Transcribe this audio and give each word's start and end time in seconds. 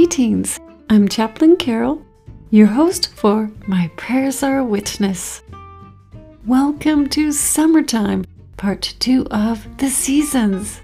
Greetings. 0.00 0.58
I'm 0.88 1.08
Chaplain 1.08 1.56
Carol, 1.56 2.02
your 2.48 2.68
host 2.68 3.12
for 3.14 3.50
My 3.66 3.90
Prayers 3.96 4.42
Are 4.42 4.56
a 4.56 4.64
Witness. 4.64 5.42
Welcome 6.46 7.06
to 7.10 7.30
Summertime, 7.32 8.24
part 8.56 8.94
two 8.98 9.26
of 9.30 9.76
The 9.76 9.90
Seasons. 9.90 10.80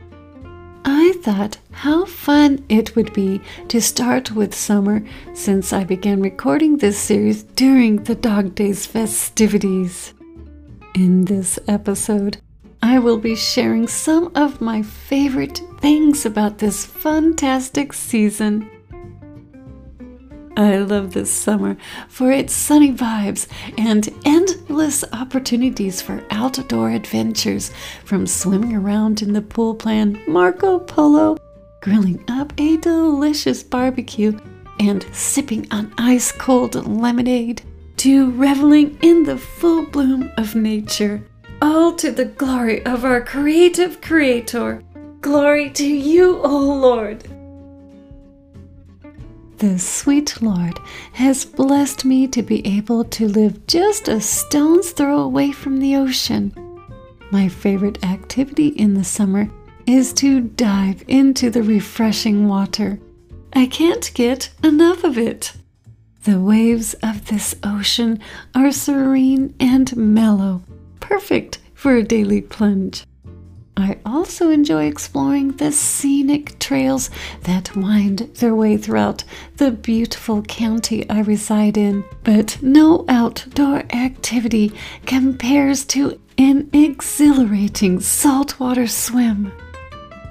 I 0.84 1.14
thought 1.22 1.56
how 1.70 2.04
fun 2.04 2.62
it 2.68 2.94
would 2.94 3.14
be 3.14 3.40
to 3.68 3.80
start 3.80 4.32
with 4.32 4.54
summer 4.54 5.02
since 5.32 5.72
I 5.72 5.82
began 5.84 6.20
recording 6.20 6.76
this 6.76 6.98
series 6.98 7.42
during 7.42 8.04
the 8.04 8.16
Dog 8.16 8.54
Days 8.54 8.84
festivities. 8.84 10.12
In 10.94 11.24
this 11.24 11.58
episode, 11.66 12.36
I 12.82 12.98
will 12.98 13.18
be 13.18 13.34
sharing 13.34 13.88
some 13.88 14.30
of 14.34 14.60
my 14.60 14.82
favorite 14.82 15.62
things 15.80 16.26
about 16.26 16.58
this 16.58 16.84
fantastic 16.84 17.94
season. 17.94 18.70
I 20.56 20.78
love 20.78 21.12
this 21.12 21.30
summer 21.30 21.76
for 22.08 22.32
its 22.32 22.54
sunny 22.54 22.90
vibes 22.90 23.46
and 23.76 24.08
endless 24.24 25.04
opportunities 25.12 26.00
for 26.00 26.24
outdoor 26.30 26.90
adventures, 26.90 27.70
from 28.04 28.26
swimming 28.26 28.74
around 28.74 29.20
in 29.20 29.34
the 29.34 29.42
pool 29.42 29.74
plan 29.74 30.22
Marco 30.26 30.78
Polo, 30.78 31.36
grilling 31.82 32.24
up 32.28 32.54
a 32.58 32.78
delicious 32.78 33.62
barbecue, 33.62 34.38
and 34.80 35.04
sipping 35.12 35.66
on 35.70 35.92
ice 35.98 36.32
cold 36.32 36.74
lemonade, 36.86 37.60
to 37.98 38.30
reveling 38.32 38.98
in 39.02 39.24
the 39.24 39.36
full 39.36 39.84
bloom 39.84 40.30
of 40.38 40.54
nature. 40.54 41.22
All 41.60 41.94
to 41.96 42.10
the 42.10 42.24
glory 42.24 42.84
of 42.86 43.04
our 43.04 43.20
creative 43.20 44.00
Creator. 44.00 44.82
Glory 45.20 45.70
to 45.70 45.86
you, 45.86 46.40
O 46.42 46.58
Lord. 46.58 47.35
The 49.58 49.78
sweet 49.78 50.42
Lord 50.42 50.78
has 51.12 51.46
blessed 51.46 52.04
me 52.04 52.26
to 52.28 52.42
be 52.42 52.66
able 52.66 53.04
to 53.04 53.26
live 53.26 53.66
just 53.66 54.06
a 54.06 54.20
stone's 54.20 54.90
throw 54.90 55.20
away 55.20 55.50
from 55.50 55.78
the 55.78 55.96
ocean. 55.96 56.52
My 57.30 57.48
favorite 57.48 58.04
activity 58.04 58.68
in 58.68 58.92
the 58.92 59.02
summer 59.02 59.48
is 59.86 60.12
to 60.14 60.42
dive 60.42 61.04
into 61.08 61.48
the 61.48 61.62
refreshing 61.62 62.48
water. 62.48 63.00
I 63.54 63.64
can't 63.64 64.10
get 64.12 64.50
enough 64.62 65.04
of 65.04 65.16
it. 65.16 65.54
The 66.24 66.38
waves 66.38 66.92
of 67.02 67.28
this 67.28 67.54
ocean 67.62 68.20
are 68.54 68.70
serene 68.70 69.54
and 69.58 69.96
mellow, 69.96 70.64
perfect 71.00 71.60
for 71.72 71.94
a 71.96 72.02
daily 72.02 72.42
plunge. 72.42 73.04
I 73.78 73.98
also 74.06 74.48
enjoy 74.50 74.86
exploring 74.86 75.52
the 75.52 75.70
scenic 75.70 76.58
trails 76.58 77.10
that 77.42 77.76
wind 77.76 78.20
their 78.36 78.54
way 78.54 78.78
throughout 78.78 79.22
the 79.56 79.70
beautiful 79.70 80.42
county 80.42 81.08
I 81.10 81.20
reside 81.20 81.76
in. 81.76 82.04
But 82.24 82.58
no 82.62 83.04
outdoor 83.08 83.80
activity 83.92 84.72
compares 85.04 85.84
to 85.86 86.18
an 86.38 86.70
exhilarating 86.72 88.00
saltwater 88.00 88.86
swim. 88.86 89.52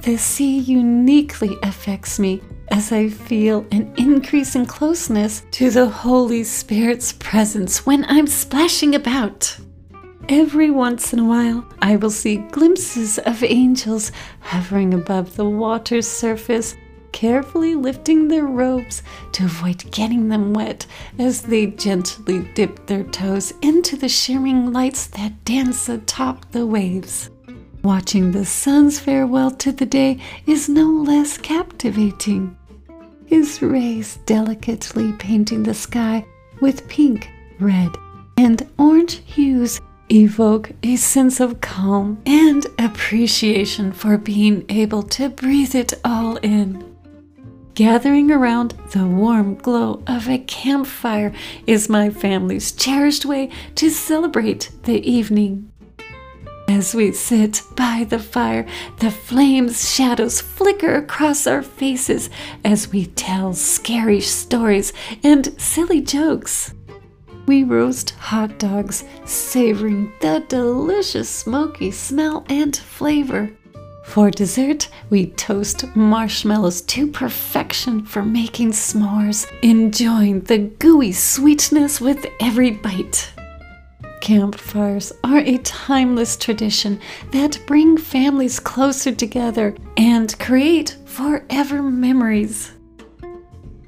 The 0.02 0.18
sea 0.18 0.58
uniquely 0.58 1.58
affects 1.62 2.18
me 2.20 2.42
as 2.72 2.92
I 2.92 3.10
feel 3.10 3.66
an 3.72 3.94
increase 3.98 4.56
in 4.56 4.66
closeness 4.66 5.44
to 5.52 5.70
the 5.70 5.88
Holy 5.88 6.44
Spirit's 6.44 7.14
presence 7.14 7.86
when 7.86 8.06
I'm 8.06 8.28
splashing 8.28 8.96
about. 8.96 9.58
Every 10.28 10.72
once 10.72 11.14
in 11.14 11.20
a 11.20 11.24
while, 11.24 11.64
I 11.84 11.98
will 11.98 12.10
see 12.10 12.38
glimpses 12.38 13.20
of 13.20 13.44
angels 13.44 14.12
hovering 14.40 14.96
above 14.96 15.36
the 15.36 15.48
water's 15.48 16.08
surface, 16.08 16.76
carefully 17.12 17.76
lifting 17.76 18.28
their 18.28 18.48
robes 18.48 19.04
to 19.34 19.46
avoid 19.46 19.92
getting 19.92 20.28
them 20.30 20.52
wet 20.52 20.88
as 21.20 21.44
they 21.44 21.68
gently 21.68 22.40
dip 22.56 22.88
their 22.88 23.04
toes 23.04 23.54
into 23.62 23.96
the 23.96 24.10
shimmering 24.10 24.74
lights 24.74 25.06
that 25.08 25.46
dance 25.46 25.90
atop 25.90 26.52
the 26.52 26.66
waves. 26.66 27.30
Watching 27.84 28.32
the 28.32 28.46
sun's 28.46 29.00
farewell 29.00 29.52
to 29.52 29.72
the 29.72 29.86
day 29.86 30.20
is 30.48 30.68
no 30.68 30.90
less 30.90 31.38
captivating. 31.38 32.58
His 33.28 33.62
rays 33.62 34.18
delicately 34.26 35.14
painting 35.14 35.62
the 35.62 35.76
sky 35.76 36.26
with 36.62 36.88
pink, 36.88 37.30
red, 37.60 37.92
and 38.38 38.68
orange 38.80 39.22
hues 39.26 39.80
evoke 40.12 40.72
a 40.84 40.96
sense 40.96 41.40
of 41.40 41.62
calm 41.62 42.22
and 42.26 42.66
appreciation 42.78 43.92
for 43.92 44.18
being 44.18 44.66
able 44.70 45.04
to 45.04 45.30
breathe 45.30 45.76
it 45.76 45.94
all 46.04 46.38
in. 46.38 46.96
Gathering 47.74 48.32
around 48.32 48.72
the 48.92 49.06
warm 49.06 49.56
glow 49.56 50.02
of 50.08 50.30
a 50.30 50.38
campfire 50.38 51.34
is 51.68 51.90
my 51.90 52.10
family's 52.10 52.72
cherished 52.72 53.26
way 53.26 53.50
to 53.76 53.90
celebrate 53.90 54.72
the 54.84 55.00
evening. 55.10 55.72
As 56.68 56.96
we 56.96 57.12
sit 57.12 57.62
by 57.76 58.06
the 58.10 58.18
fire, 58.18 58.66
the 59.00 59.12
flames' 59.12 59.94
shadows 59.94 60.42
flicker 60.42 60.96
across 60.96 61.46
our 61.46 61.62
faces 61.62 62.30
as 62.64 62.92
we 62.92 63.08
tell 63.08 63.54
scary 63.54 64.22
stories 64.22 64.94
and 65.24 65.60
silly 65.62 66.02
jokes 66.02 66.74
we 67.46 67.64
roast 67.64 68.12
hot 68.12 68.58
dogs, 68.60 69.04
savoring 69.26 70.12
the 70.22 70.44
delicious 70.48 71.30
smoky 71.30 71.92
smell 71.92 72.46
and 72.50 72.76
flavor. 72.76 73.52
For 74.06 74.30
dessert, 74.30 74.88
we 75.10 75.28
toast 75.32 75.84
marshmallows 75.96 76.82
to 76.82 77.08
perfection 77.08 78.06
for 78.06 78.24
making 78.24 78.72
s'mores, 78.72 79.52
enjoying 79.64 80.42
the 80.42 80.60
gooey 80.60 81.12
sweetness 81.12 82.00
with 82.00 82.26
every 82.40 82.72
bite. 82.72 83.32
Campfires 84.22 85.12
are 85.24 85.40
a 85.40 85.58
timeless 85.60 86.38
tradition 86.38 87.00
that 87.32 87.60
bring 87.66 87.98
families 87.98 88.60
closer 88.60 89.12
together 89.12 89.76
and 89.98 90.38
create 90.40 90.98
forever 91.06 91.82
memories. 91.82 92.75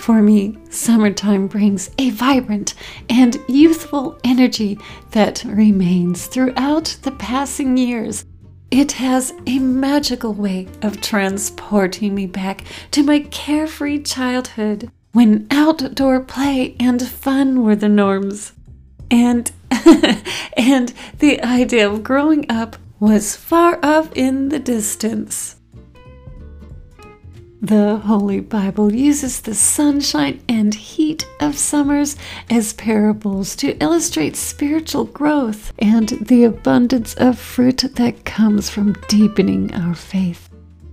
For 0.07 0.21
me, 0.21 0.57
summertime 0.69 1.47
brings 1.47 1.89
a 1.97 2.11
vibrant 2.11 2.75
and 3.09 3.35
youthful 3.49 4.17
energy 4.23 4.79
that 5.11 5.43
remains 5.43 6.27
throughout 6.27 6.95
the 7.01 7.11
passing 7.11 7.75
years. 7.75 8.23
It 8.71 8.93
has 8.93 9.33
a 9.45 9.59
magical 9.59 10.33
way 10.33 10.69
of 10.81 11.01
transporting 11.01 12.15
me 12.15 12.25
back 12.25 12.63
to 12.91 13.03
my 13.03 13.19
carefree 13.19 14.03
childhood 14.03 14.89
when 15.11 15.45
outdoor 15.51 16.21
play 16.21 16.77
and 16.79 17.05
fun 17.05 17.61
were 17.63 17.75
the 17.75 17.89
norms. 17.89 18.53
And 19.11 19.51
and 20.55 20.93
the 21.19 21.43
idea 21.43 21.89
of 21.89 22.03
growing 22.03 22.49
up 22.49 22.77
was 23.01 23.35
far 23.35 23.77
off 23.83 24.13
in 24.15 24.47
the 24.47 24.59
distance. 24.59 25.56
The 27.61 27.97
Holy 27.97 28.39
Bible 28.39 28.93
uses 28.93 29.41
the 29.41 29.55
sunshine 29.55 30.41
and 30.47 30.75
heat 30.75 31.27
of 31.39 31.57
summers 31.57 32.15
as 32.51 32.73
parables 32.73 33.55
to 33.55 33.75
illustrate 33.81 34.35
spiritual 34.35 35.05
growth 35.05 35.73
and 35.79 36.09
the 36.09 36.43
abundance 36.43 37.15
of 37.15 37.39
fruit 37.39 37.83
that 37.95 38.25
comes 38.25 38.69
from 38.69 38.93
deepening 39.07 39.73
our 39.73 39.95
faith. 39.95 40.49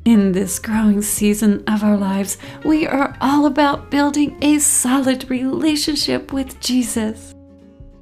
In 0.06 0.32
this 0.32 0.58
growing 0.58 1.02
season 1.02 1.64
of 1.66 1.84
our 1.84 1.98
lives, 1.98 2.38
we 2.64 2.86
are 2.86 3.14
all 3.20 3.44
about 3.44 3.90
building 3.90 4.38
a 4.42 4.58
solid 4.58 5.28
relationship 5.28 6.32
with 6.32 6.58
Jesus. 6.60 7.34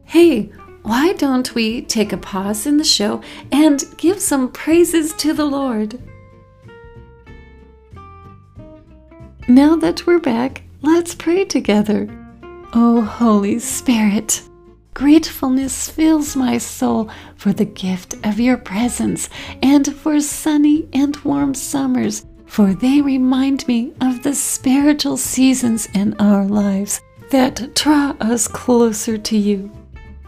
Hey, 0.04 0.52
why 0.82 1.14
don't 1.14 1.52
we 1.56 1.82
take 1.82 2.12
a 2.12 2.16
pause 2.16 2.66
in 2.66 2.76
the 2.76 2.84
show 2.84 3.22
and 3.50 3.82
give 3.96 4.20
some 4.20 4.52
praises 4.52 5.12
to 5.14 5.32
the 5.32 5.46
Lord? 5.46 6.00
Now 9.48 9.74
that 9.76 10.06
we're 10.06 10.20
back, 10.20 10.62
let's 10.82 11.16
pray 11.16 11.44
together. 11.44 12.08
Oh, 12.74 13.00
Holy 13.00 13.58
Spirit, 13.58 14.40
gratefulness 14.94 15.88
fills 15.88 16.36
my 16.36 16.58
soul 16.58 17.10
for 17.34 17.52
the 17.52 17.64
gift 17.64 18.14
of 18.24 18.38
your 18.38 18.56
presence 18.56 19.28
and 19.60 19.96
for 19.96 20.20
sunny 20.20 20.88
and 20.92 21.16
warm 21.24 21.54
summers, 21.54 22.24
for 22.46 22.72
they 22.72 23.00
remind 23.00 23.66
me 23.66 23.92
of 24.00 24.22
the 24.22 24.34
spiritual 24.34 25.16
seasons 25.16 25.88
in 25.92 26.14
our 26.20 26.44
lives 26.44 27.00
that 27.30 27.74
draw 27.74 28.14
us 28.20 28.46
closer 28.46 29.18
to 29.18 29.36
you. 29.36 29.72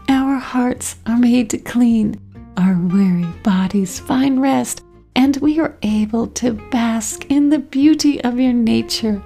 Our 0.09 0.35
hearts 0.35 0.97
are 1.05 1.17
made 1.17 1.63
clean, 1.63 2.19
our 2.57 2.77
weary 2.91 3.31
bodies 3.43 3.97
find 3.97 4.41
rest 4.41 4.83
and 5.15 5.37
we 5.37 5.59
are 5.59 5.77
able 5.81 6.27
to 6.27 6.53
bask 6.69 7.25
in 7.29 7.49
the 7.49 7.59
beauty 7.59 8.21
of 8.23 8.39
your 8.39 8.53
nature. 8.53 9.21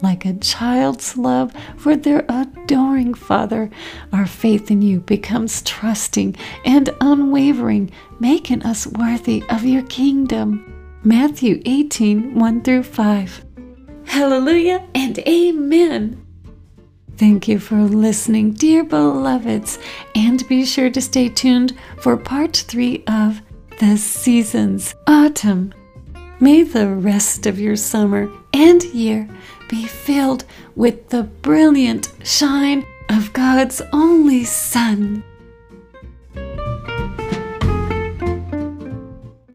Like 0.00 0.24
a 0.24 0.34
child's 0.34 1.16
love 1.16 1.52
for 1.76 1.96
their 1.96 2.24
adoring 2.28 3.14
father, 3.14 3.68
our 4.12 4.26
faith 4.26 4.70
in 4.70 4.80
you 4.80 5.00
becomes 5.00 5.60
trusting 5.62 6.36
and 6.64 6.90
unwavering, 7.00 7.90
making 8.20 8.62
us 8.62 8.86
worthy 8.86 9.42
of 9.50 9.64
your 9.64 9.82
kingdom. 9.82 11.00
Matthew 11.02 11.60
18 11.64 12.34
1 12.34 12.62
through 12.62 12.84
5. 12.84 13.44
Hallelujah 14.04 14.86
and 14.94 15.18
amen. 15.20 16.24
Thank 17.16 17.48
you 17.48 17.58
for 17.58 17.82
listening, 17.82 18.52
dear 18.52 18.84
beloveds, 18.84 19.80
and 20.14 20.46
be 20.46 20.64
sure 20.64 20.90
to 20.90 21.00
stay 21.00 21.28
tuned 21.28 21.76
for 22.00 22.16
part 22.16 22.56
three 22.56 23.02
of 23.08 23.42
The 23.78 23.96
Seasons 23.96 24.96
Autumn. 25.06 25.72
May 26.40 26.64
the 26.64 26.88
rest 26.88 27.46
of 27.46 27.60
your 27.60 27.76
summer 27.76 28.28
and 28.52 28.82
year 28.82 29.28
be 29.68 29.84
filled 29.86 30.44
with 30.74 31.10
the 31.10 31.22
brilliant 31.22 32.12
shine 32.24 32.84
of 33.08 33.32
God's 33.32 33.80
only 33.92 34.42
Son. 34.42 35.22